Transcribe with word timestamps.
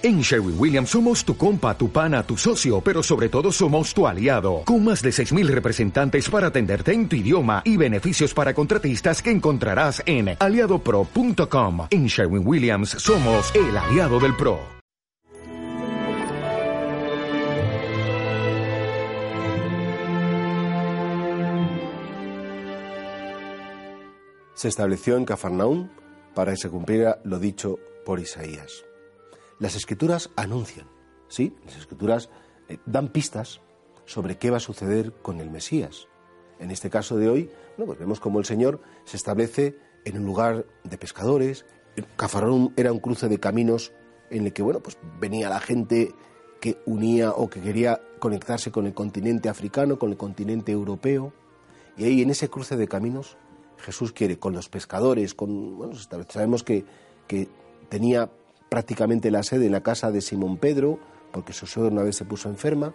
En 0.00 0.20
Sherwin 0.20 0.54
Williams 0.56 0.90
somos 0.90 1.24
tu 1.24 1.36
compa, 1.36 1.76
tu 1.76 1.90
pana, 1.90 2.22
tu 2.22 2.36
socio, 2.36 2.80
pero 2.80 3.02
sobre 3.02 3.28
todo 3.28 3.50
somos 3.50 3.92
tu 3.92 4.06
aliado, 4.06 4.62
con 4.64 4.84
más 4.84 5.02
de 5.02 5.10
6.000 5.10 5.48
representantes 5.48 6.30
para 6.30 6.46
atenderte 6.46 6.92
en 6.92 7.08
tu 7.08 7.16
idioma 7.16 7.62
y 7.64 7.76
beneficios 7.76 8.32
para 8.32 8.54
contratistas 8.54 9.20
que 9.20 9.32
encontrarás 9.32 10.00
en 10.06 10.36
aliadopro.com. 10.38 11.88
En 11.90 12.06
Sherwin 12.06 12.46
Williams 12.46 12.90
somos 12.90 13.52
el 13.56 13.76
aliado 13.76 14.20
del 14.20 14.36
PRO. 14.36 14.60
Se 24.54 24.68
estableció 24.68 25.16
en 25.16 25.24
Cafarnaún 25.24 25.90
para 26.36 26.52
que 26.52 26.56
se 26.56 26.70
cumpliera 26.70 27.18
lo 27.24 27.40
dicho 27.40 27.80
por 28.04 28.20
Isaías. 28.20 28.84
Las 29.58 29.74
escrituras 29.74 30.30
anuncian, 30.36 30.86
¿sí? 31.28 31.54
Las 31.64 31.76
escrituras 31.76 32.30
eh, 32.68 32.78
dan 32.86 33.08
pistas 33.08 33.60
sobre 34.04 34.38
qué 34.38 34.50
va 34.50 34.58
a 34.58 34.60
suceder 34.60 35.12
con 35.12 35.40
el 35.40 35.50
Mesías. 35.50 36.08
En 36.58 36.70
este 36.70 36.90
caso 36.90 37.16
de 37.16 37.28
hoy, 37.28 37.50
pues 37.76 37.98
vemos 37.98 38.20
cómo 38.20 38.38
el 38.38 38.44
Señor 38.44 38.80
se 39.04 39.16
establece 39.16 39.76
en 40.04 40.18
un 40.18 40.24
lugar 40.24 40.66
de 40.84 40.98
pescadores. 40.98 41.66
Cafarón 42.16 42.72
era 42.76 42.92
un 42.92 43.00
cruce 43.00 43.28
de 43.28 43.38
caminos 43.38 43.92
en 44.30 44.46
el 44.46 44.52
que, 44.52 44.62
bueno, 44.62 44.80
pues 44.80 44.98
venía 45.20 45.48
la 45.48 45.60
gente 45.60 46.14
que 46.60 46.78
unía 46.86 47.32
o 47.32 47.48
que 47.48 47.60
quería 47.60 48.00
conectarse 48.18 48.72
con 48.72 48.86
el 48.86 48.94
continente 48.94 49.48
africano, 49.48 49.98
con 49.98 50.10
el 50.10 50.16
continente 50.16 50.72
europeo. 50.72 51.32
Y 51.96 52.04
ahí 52.04 52.22
en 52.22 52.30
ese 52.30 52.48
cruce 52.48 52.76
de 52.76 52.88
caminos 52.88 53.36
Jesús 53.78 54.12
quiere 54.12 54.38
con 54.38 54.52
los 54.52 54.68
pescadores, 54.68 55.34
con 55.34 55.76
bueno, 55.76 55.94
sabemos 56.28 56.64
que, 56.64 56.84
que 57.26 57.48
tenía 57.88 58.30
prácticamente 58.68 59.30
la 59.30 59.42
sede 59.42 59.66
en 59.66 59.72
la 59.72 59.82
casa 59.82 60.10
de 60.10 60.20
Simón 60.20 60.56
Pedro, 60.56 60.98
porque 61.32 61.52
su 61.52 61.66
suegro 61.66 61.92
una 61.92 62.02
vez 62.02 62.16
se 62.16 62.24
puso 62.24 62.48
enferma. 62.48 62.94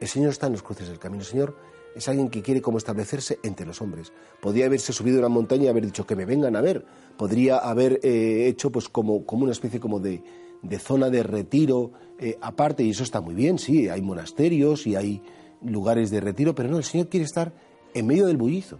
El 0.00 0.08
Señor 0.08 0.30
está 0.30 0.46
en 0.46 0.52
los 0.52 0.62
cruces 0.62 0.88
del 0.88 0.98
camino. 0.98 1.22
El 1.22 1.28
Señor 1.28 1.56
es 1.94 2.08
alguien 2.08 2.28
que 2.28 2.42
quiere 2.42 2.60
como 2.60 2.78
establecerse 2.78 3.38
entre 3.42 3.66
los 3.66 3.80
hombres. 3.80 4.12
Podría 4.40 4.66
haberse 4.66 4.92
subido 4.92 5.16
a 5.16 5.20
una 5.20 5.28
montaña 5.28 5.64
y 5.64 5.68
haber 5.68 5.86
dicho 5.86 6.06
que 6.06 6.16
me 6.16 6.26
vengan 6.26 6.56
a 6.56 6.60
ver. 6.60 6.84
Podría 7.16 7.58
haber 7.58 8.00
eh, 8.02 8.46
hecho 8.46 8.70
pues 8.70 8.88
como, 8.88 9.24
como 9.24 9.44
una 9.44 9.52
especie 9.52 9.80
como 9.80 10.00
de, 10.00 10.22
de 10.62 10.78
zona 10.78 11.08
de 11.08 11.22
retiro 11.22 11.92
eh, 12.18 12.38
aparte, 12.40 12.82
y 12.82 12.90
eso 12.90 13.02
está 13.02 13.20
muy 13.20 13.34
bien, 13.34 13.58
sí, 13.58 13.88
hay 13.88 14.00
monasterios 14.00 14.86
y 14.86 14.96
hay 14.96 15.22
lugares 15.62 16.10
de 16.10 16.20
retiro, 16.20 16.54
pero 16.54 16.70
no, 16.70 16.78
el 16.78 16.84
Señor 16.84 17.08
quiere 17.08 17.24
estar 17.24 17.52
en 17.92 18.06
medio 18.06 18.26
del 18.26 18.36
bullizo. 18.36 18.78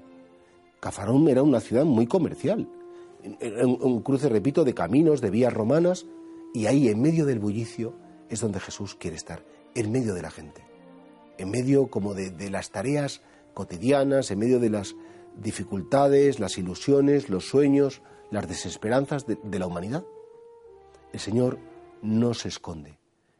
Cafarón 0.80 1.28
era 1.28 1.42
una 1.42 1.60
ciudad 1.60 1.84
muy 1.84 2.06
comercial 2.06 2.68
un, 3.64 4.02
cruce, 4.02 4.28
repito, 4.28 4.64
de 4.64 4.74
caminos, 4.74 5.20
de 5.20 5.30
vías 5.30 5.52
romanas, 5.52 6.06
y 6.54 6.66
ahí 6.66 6.88
en 6.88 7.00
medio 7.00 7.26
del 7.26 7.38
bullicio 7.38 7.94
es 8.28 8.40
donde 8.40 8.60
Jesús 8.60 8.94
quiere 8.94 9.16
estar, 9.16 9.44
en 9.74 9.90
medio 9.90 10.14
de 10.14 10.22
la 10.22 10.30
gente, 10.30 10.64
en 11.38 11.50
medio 11.50 11.88
como 11.88 12.14
de, 12.14 12.50
las 12.50 12.70
tareas 12.70 13.22
cotidianas, 13.54 14.30
en 14.30 14.38
medio 14.38 14.60
de 14.60 14.70
las 14.70 14.94
dificultades, 15.36 16.40
las 16.40 16.58
ilusiones, 16.58 17.28
los 17.28 17.48
sueños, 17.48 18.02
las 18.30 18.48
desesperanzas 18.48 19.26
de, 19.26 19.58
la 19.58 19.66
humanidad. 19.66 20.04
El 21.12 21.20
Señor 21.20 21.58
no 22.02 22.34
se 22.34 22.48
esconde, 22.48 22.98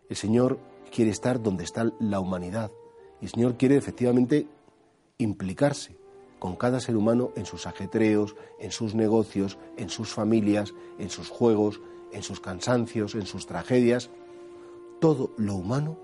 el 0.09 0.17
Señor 0.17 0.59
quiere 0.91 1.11
estar 1.11 1.43
donde 1.43 1.65
está 1.65 1.91
la 1.99 2.21
humanidad, 2.21 2.71
el 3.21 3.29
Señor 3.29 3.57
quiere 3.57 3.77
efectivamente 3.77 4.47
implicarse 5.19 5.97
con 6.47 6.55
cada 6.55 6.79
ser 6.79 6.97
humano 6.97 7.33
en 7.35 7.45
sus 7.45 7.67
ajetreos, 7.67 8.37
en 8.61 8.71
sus 8.71 8.95
negocios, 8.95 9.59
en 9.77 9.89
sus 9.89 10.15
familias, 10.15 10.75
en 10.97 11.11
sus 11.11 11.29
juegos, 11.29 11.81
en 12.13 12.23
sus 12.23 12.39
cansancios, 12.39 13.17
en 13.17 13.27
sus 13.27 13.47
tragedias. 13.47 14.11
Todo 15.01 15.33
lo 15.39 15.57
humano 15.57 15.99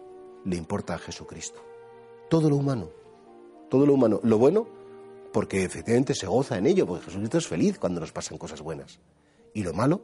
le 0.45 0.57
importa 0.57 0.97
a 0.97 0.99
Jesucristo. 0.99 1.61
Todo 2.29 2.51
lo 2.51 2.57
humano. 2.57 2.89
Todo 3.71 3.87
lo 3.87 3.95
humano. 3.95 4.19
Lo 4.25 4.37
bueno, 4.37 4.67
porque 5.33 5.63
efectivamente 5.63 6.13
se 6.13 6.27
goza 6.27 6.59
en 6.59 6.67
ello, 6.67 6.89
porque 6.89 7.05
Jesucristo 7.05 7.39
es 7.39 7.47
feliz 7.47 7.79
cuando 7.79 8.01
nos 8.01 8.11
pasan 8.11 8.37
cosas 8.37 8.63
buenas. 8.63 8.99
Y 9.55 9.63
lo 9.63 9.73
malo, 9.73 10.01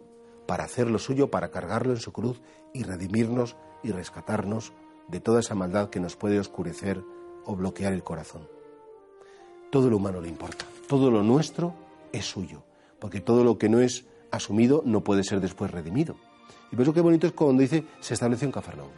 para 0.46 0.62
hacer 0.62 0.88
lo 0.88 1.00
suyo, 1.00 1.32
para 1.32 1.50
cargarlo 1.50 1.94
en 1.94 1.98
su 1.98 2.12
cruz 2.12 2.40
y 2.72 2.84
redimirnos 2.84 3.56
y 3.82 3.90
rescatarnos 3.90 4.72
de 5.08 5.18
toda 5.18 5.40
esa 5.40 5.56
maldad 5.56 5.90
que 5.90 5.98
nos 5.98 6.14
puede 6.14 6.38
oscurecer 6.38 7.02
o 7.44 7.56
bloquear 7.56 7.92
el 7.92 8.04
corazón 8.04 8.57
todo 9.70 9.90
lo 9.90 9.96
humano 9.96 10.20
le 10.20 10.28
importa, 10.28 10.64
todo 10.88 11.10
lo 11.10 11.22
nuestro 11.22 11.74
es 12.12 12.24
suyo, 12.24 12.62
porque 12.98 13.20
todo 13.20 13.44
lo 13.44 13.58
que 13.58 13.68
no 13.68 13.80
es 13.80 14.04
asumido 14.30 14.82
no 14.84 15.02
puede 15.02 15.24
ser 15.24 15.40
después 15.40 15.70
redimido. 15.70 16.16
Y 16.70 16.76
por 16.76 16.82
eso 16.82 16.92
qué 16.92 17.00
bonito 17.00 17.26
es 17.26 17.32
cuando 17.32 17.62
dice 17.62 17.84
se 18.00 18.14
estableció 18.14 18.46
en 18.46 18.52
Cafarnaúm. 18.52 18.90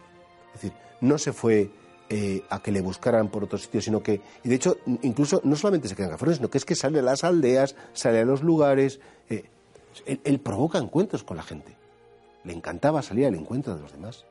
Es 0.55 0.63
decir, 0.63 0.73
no 1.01 1.19
se 1.19 1.33
fue 1.33 1.71
eh, 2.09 2.43
a 2.51 2.61
que 2.61 2.73
le 2.73 2.81
buscaran 2.81 3.29
por 3.29 3.45
otro 3.45 3.59
sitio, 3.59 3.81
sino 3.81 4.03
que, 4.03 4.21
y 4.43 4.49
de 4.49 4.55
hecho, 4.55 4.79
incluso 5.03 5.41
no 5.45 5.57
solamente 5.57 5.89
se 5.89 5.95
queda 5.95 6.07
en 6.07 6.13
Cafarnaúm, 6.13 6.37
sino 6.37 6.51
que 6.51 6.59
es 6.59 6.65
que 6.65 6.75
sale 6.75 6.99
a 6.99 7.03
las 7.03 7.25
aldeas, 7.25 7.77
sale 7.93 8.21
a 8.21 8.25
los 8.25 8.43
lugares, 8.43 9.01
eh, 9.29 9.45
él 10.07 10.41
provoca 10.41 10.79
encuentros 10.79 11.25
con 11.25 11.37
la 11.37 11.43
gente. 11.43 11.77
Le 12.45 12.53
encantaba 12.53 13.03
salir 13.03 13.27
al 13.27 13.35
encuentro 13.35 13.75
de 13.75 13.83
los 13.83 13.93
demás. 13.93 14.25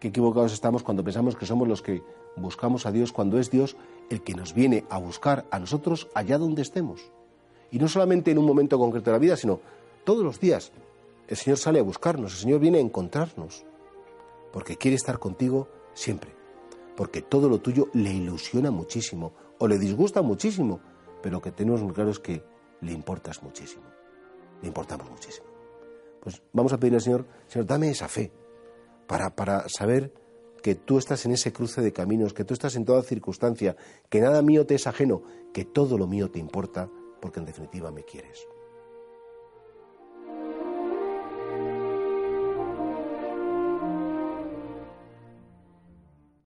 Qué 0.00 0.08
equivocados 0.08 0.52
estamos 0.52 0.82
cuando 0.82 1.02
pensamos 1.02 1.36
que 1.36 1.46
somos 1.46 1.66
los 1.68 1.82
que 1.82 2.02
buscamos 2.36 2.84
a 2.86 2.92
Dios 2.92 3.12
cuando 3.12 3.38
es 3.38 3.50
Dios 3.50 3.76
el 4.10 4.22
que 4.22 4.34
nos 4.34 4.52
viene 4.52 4.84
a 4.90 4.98
buscar 4.98 5.46
a 5.50 5.58
nosotros 5.58 6.08
allá 6.14 6.38
donde 6.38 6.62
estemos. 6.62 7.10
Y 7.70 7.78
no 7.78 7.88
solamente 7.88 8.30
en 8.30 8.38
un 8.38 8.44
momento 8.44 8.78
concreto 8.78 9.10
de 9.10 9.16
la 9.16 9.20
vida, 9.20 9.36
sino 9.36 9.60
todos 10.04 10.22
los 10.22 10.38
días. 10.38 10.72
El 11.28 11.36
Señor 11.36 11.58
sale 11.58 11.80
a 11.80 11.82
buscarnos, 11.82 12.32
el 12.32 12.38
Señor 12.38 12.60
viene 12.60 12.78
a 12.78 12.82
encontrarnos, 12.82 13.64
porque 14.52 14.76
quiere 14.76 14.94
estar 14.94 15.18
contigo 15.18 15.68
siempre, 15.92 16.30
porque 16.96 17.22
todo 17.22 17.48
lo 17.48 17.58
tuyo 17.58 17.88
le 17.94 18.12
ilusiona 18.12 18.70
muchísimo 18.70 19.32
o 19.58 19.66
le 19.66 19.78
disgusta 19.78 20.22
muchísimo, 20.22 20.78
pero 21.22 21.36
lo 21.36 21.42
que 21.42 21.50
tenemos 21.50 21.82
muy 21.82 21.92
claro 21.92 22.10
es 22.10 22.20
que 22.20 22.44
le 22.80 22.92
importas 22.92 23.42
muchísimo, 23.42 23.84
le 24.62 24.68
importamos 24.68 25.10
muchísimo. 25.10 25.46
Pues 26.20 26.40
vamos 26.52 26.72
a 26.72 26.78
pedirle 26.78 26.98
al 26.98 27.02
Señor, 27.02 27.26
Señor, 27.48 27.66
dame 27.66 27.90
esa 27.90 28.06
fe, 28.06 28.30
para, 29.06 29.68
saber 29.68 30.12
que 30.62 30.74
tú 30.74 30.98
estás 30.98 31.24
en 31.26 31.32
ese 31.32 31.52
cruce 31.52 31.80
de 31.80 31.92
caminos, 31.92 32.34
que 32.34 32.44
tú 32.44 32.54
estás 32.54 32.74
en 32.76 32.84
toda 32.84 33.02
circunstancia, 33.02 33.76
que 34.08 34.20
nada 34.20 34.42
mío 34.42 34.66
te 34.66 34.74
es 34.74 34.86
ajeno, 34.86 35.22
que 35.52 35.64
todo 35.64 35.96
lo 35.96 36.06
mío 36.06 36.30
te 36.30 36.38
importa, 36.38 36.90
porque 37.20 37.40
en 37.40 37.46
definitiva 37.46 37.90
me 37.90 38.04
quieres. 38.04 38.46